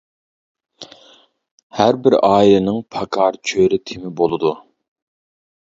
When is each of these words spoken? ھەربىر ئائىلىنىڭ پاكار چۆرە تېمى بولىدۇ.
ھەربىر 1.81 2.17
ئائىلىنىڭ 2.29 2.81
پاكار 2.97 3.39
چۆرە 3.53 3.81
تېمى 3.91 4.15
بولىدۇ. 4.25 4.57